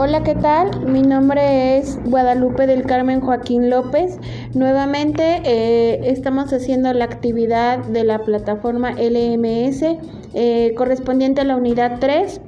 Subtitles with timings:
[0.00, 0.86] Hola, ¿qué tal?
[0.86, 4.20] Mi nombre es Guadalupe del Carmen Joaquín López.
[4.54, 9.82] Nuevamente eh, estamos haciendo la actividad de la plataforma LMS
[10.34, 12.40] eh, correspondiente a la unidad 3,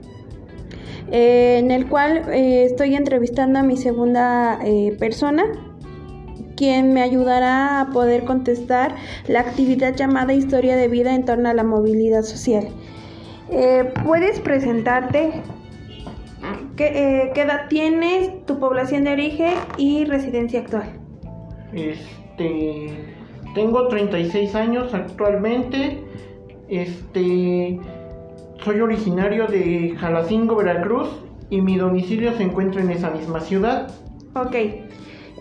[1.10, 4.60] eh, en el cual estoy entrevistando a mi segunda
[5.00, 5.42] persona,
[6.54, 8.94] quien me ayudará a poder contestar
[9.26, 12.68] la actividad llamada Historia de Vida en torno a la movilidad social.
[14.04, 15.42] ¿Puedes presentarte?
[16.82, 20.98] Eh, ¿Qué, edad tienes, tu población de origen y residencia actual?
[21.74, 22.90] Este,
[23.54, 26.02] tengo 36 años actualmente.
[26.68, 27.78] Este,
[28.64, 31.08] soy originario de Jalacingo, Veracruz
[31.50, 33.90] y mi domicilio se encuentra en esa misma ciudad.
[34.34, 34.56] Ok.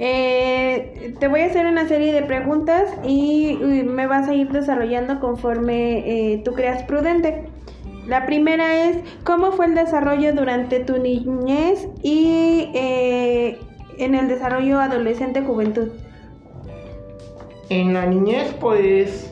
[0.01, 5.19] Eh, te voy a hacer una serie de preguntas y, me vas a ir desarrollando
[5.19, 7.48] conforme eh, tú creas prudente.
[8.09, 13.59] La primera es, ¿cómo fue el desarrollo durante tu niñez y eh,
[13.99, 15.89] en el desarrollo adolescente-juventud?
[17.69, 19.31] En la niñez, pues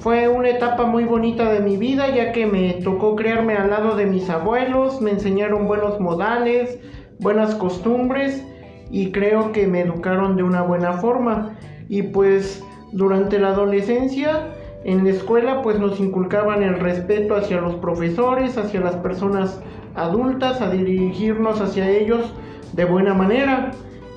[0.00, 3.96] fue una etapa muy bonita de mi vida, ya que me tocó criarme al lado
[3.96, 6.78] de mis abuelos, me enseñaron buenos modales,
[7.20, 8.44] buenas costumbres
[8.90, 11.56] y creo que me educaron de una buena forma.
[11.88, 17.74] Y pues durante la adolescencia, en la escuela pues nos inculcaban el respeto hacia los
[17.76, 19.60] profesores, hacia las personas
[19.94, 22.32] adultas, a dirigirnos hacia ellos
[22.72, 23.72] de buena manera.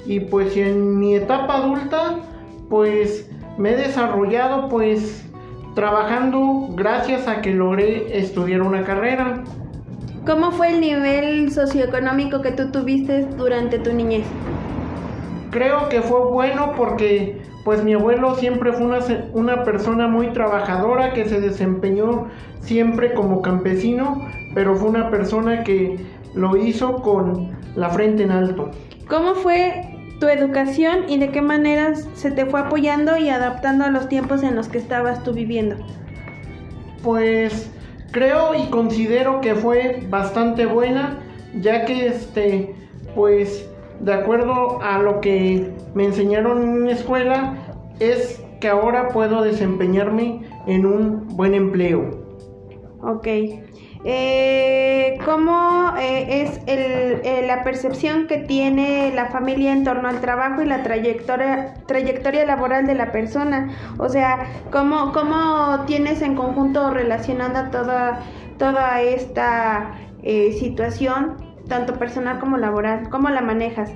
[0.05, 2.19] Y pues en mi etapa adulta
[2.69, 5.25] pues me he desarrollado pues
[5.75, 9.43] trabajando gracias a que logré estudiar una carrera.
[10.25, 14.25] ¿Cómo fue el nivel socioeconómico que tú tuviste durante tu niñez?
[15.51, 18.99] Creo que fue bueno porque pues mi abuelo siempre fue una,
[19.33, 22.27] una, persona muy trabajadora que se desempeñó
[22.59, 25.97] siempre como campesino, pero fue una persona que
[26.33, 28.71] lo hizo con la frente en alto.
[29.07, 33.89] ¿Cómo fue tu educación y de qué manera se te fue apoyando y adaptando a
[33.89, 35.75] los tiempos en los que estabas tú viviendo?
[37.01, 37.71] Pues
[38.11, 41.19] creo y considero que fue bastante buena,
[41.61, 42.75] ya que este,
[43.15, 43.69] pues
[44.03, 47.53] de acuerdo a lo que me enseñaron en la escuela,
[47.99, 52.09] es que ahora puedo desempeñarme en un buen empleo.
[53.01, 53.27] Ok.
[54.05, 60.61] Eh, ¿Cómo eh, es el, la percepción que tiene la familia en torno al trabajo
[60.61, 63.69] y la trayectoria, trayectoria laboral de la persona?
[63.99, 68.19] O sea, ¿cómo, cómo tienes en conjunto relacionando toda,
[68.57, 71.37] toda esta eh, situación
[71.67, 73.09] tanto personal como laboral?
[73.09, 73.91] ¿Cómo la manejas?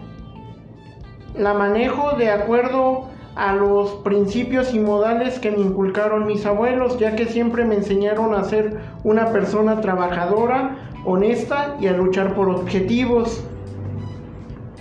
[1.35, 7.15] La manejo de acuerdo a los principios y modales que me inculcaron mis abuelos, ya
[7.15, 13.43] que siempre me enseñaron a ser una persona trabajadora, honesta y a luchar por objetivos.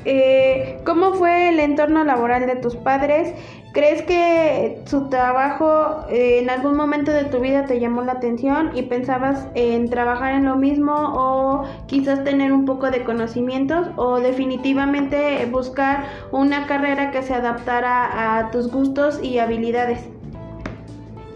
[0.07, 3.35] Eh, ¿Cómo fue el entorno laboral de tus padres?
[3.73, 8.71] ¿Crees que su trabajo eh, en algún momento de tu vida te llamó la atención
[8.75, 14.21] y pensabas en trabajar en lo mismo o quizás tener un poco de conocimientos o
[14.21, 20.01] definitivamente buscar una carrera que se adaptara a tus gustos y habilidades?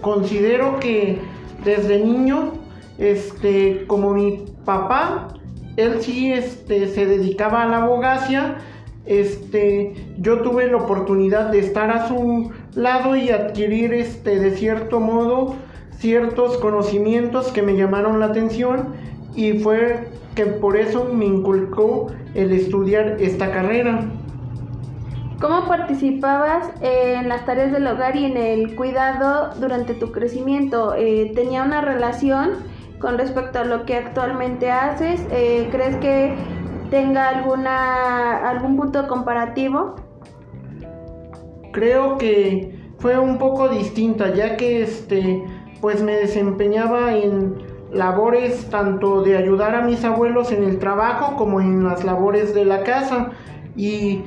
[0.00, 1.18] Considero que
[1.64, 2.52] desde niño,
[2.98, 5.28] este, como mi papá
[5.76, 8.58] él sí este, se dedicaba a la abogacía.
[9.06, 15.00] Este, yo tuve la oportunidad de estar a su lado y adquirir este, de cierto
[15.00, 15.56] modo
[15.98, 18.94] ciertos conocimientos que me llamaron la atención
[19.34, 20.08] y fue
[20.40, 24.10] que por eso me inculcó el estudiar esta carrera.
[25.38, 30.94] ¿Cómo participabas en las tareas del hogar y en el cuidado durante tu crecimiento?
[30.94, 32.52] Eh, ¿Tenía una relación
[33.00, 35.20] con respecto a lo que actualmente haces?
[35.30, 36.34] Eh, ¿Crees que
[36.90, 39.96] tenga alguna algún punto comparativo?
[41.72, 45.44] Creo que fue un poco distinta, ya que este
[45.82, 51.60] pues me desempeñaba en labores tanto de ayudar a mis abuelos en el trabajo como
[51.60, 53.30] en las labores de la casa
[53.76, 54.20] y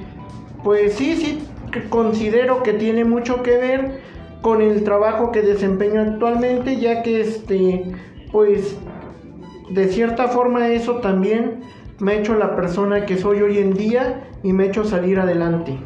[0.64, 1.48] pues sí, sí
[1.90, 4.02] considero que tiene mucho que ver
[4.42, 7.92] con el trabajo que desempeño actualmente, ya que este
[8.32, 8.78] pues
[9.70, 11.62] de cierta forma eso también
[12.00, 15.20] me ha hecho la persona que soy hoy en día y me ha hecho salir
[15.20, 15.78] adelante.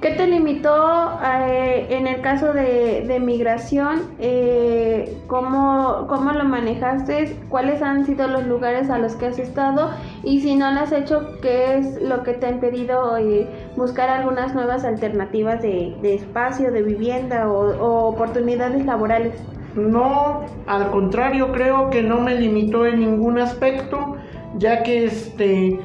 [0.00, 4.02] ¿Qué te limitó eh, en el caso de, migración?
[4.20, 7.36] Eh, ¿cómo, ¿Cómo lo manejaste?
[7.48, 9.90] ¿Cuáles han sido los lugares a los que has estado?
[10.22, 14.08] Y si no lo has hecho, ¿qué es lo que te ha impedido eh, buscar
[14.08, 19.34] algunas nuevas alternativas de, espacio, de vivienda o oportunidades laborales?
[19.74, 24.16] No, al contrario, creo que no me limitó en ningún aspecto,
[24.58, 25.80] ya que este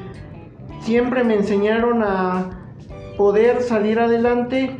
[0.80, 2.63] siempre me enseñaron a
[3.16, 4.76] poder salir adelante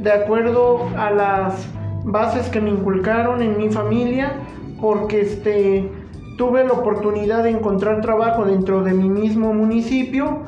[0.00, 1.66] de acuerdo a las
[2.04, 4.32] bases que me inculcaron en mi familia,
[4.80, 5.90] porque este
[6.36, 10.44] tuve la oportunidad de encontrar trabajo dentro de mi mismo municipio.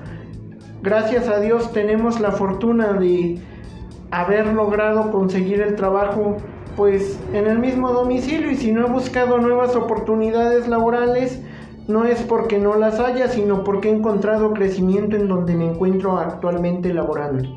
[0.83, 3.41] Gracias a Dios tenemos la fortuna de
[4.11, 6.37] haber logrado conseguir el trabajo
[6.77, 11.43] pues en el mismo domicilio y si no he buscado nuevas oportunidades laborales
[11.89, 16.19] no es porque no las haya, sino porque he encontrado crecimiento en donde me encuentro
[16.19, 17.49] actualmente laborando.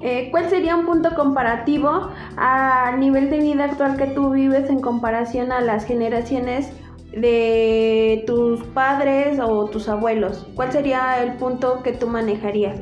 [0.00, 4.80] Eh, ¿Cuál sería un punto comparativo a nivel de vida actual que tú vives en
[4.80, 6.72] comparación a las generaciones
[7.12, 10.46] de tus padres o tus abuelos?
[10.54, 12.78] ¿Cuál sería el punto que tú manejarías?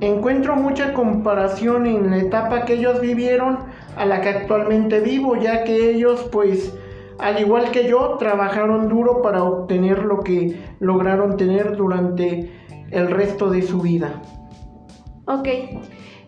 [0.00, 3.58] Encuentro mucha comparación en la etapa que ellos vivieron
[3.96, 6.74] a la que actualmente vivo, ya que ellos pues
[7.18, 12.52] al igual que yo trabajaron duro para obtener lo que lograron tener durante
[12.90, 14.22] el resto de su vida.
[15.26, 15.48] Ok.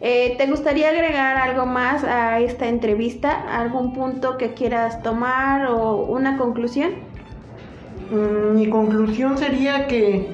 [0.01, 3.59] Eh, ¿Te gustaría agregar algo más a esta entrevista?
[3.59, 6.93] ¿Algún punto que quieras tomar o una conclusión?
[8.11, 10.29] Mm, mi conclusión sería que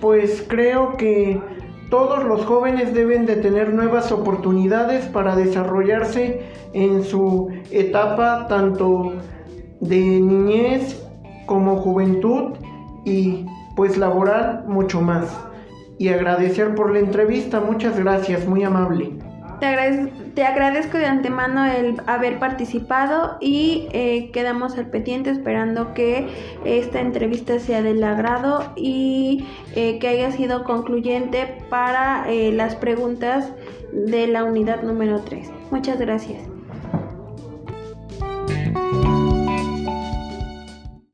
[0.00, 1.40] pues creo que
[1.90, 9.14] todos los jóvenes deben de tener nuevas oportunidades para desarrollarse en su etapa tanto
[9.80, 11.02] de niñez
[11.46, 12.54] como juventud
[13.04, 13.46] y
[13.76, 15.24] pues laboral mucho más.
[15.98, 19.12] Y agradecer por la entrevista, muchas gracias, muy amable.
[19.60, 26.28] Te, agradezco de antemano el haber participado y eh, quedamos al pendiente esperando que
[26.64, 33.52] esta entrevista sea del agrado y eh, que haya sido concluyente para eh, las preguntas
[33.92, 35.50] de la unidad número 3.
[35.72, 36.57] Muchas gracias.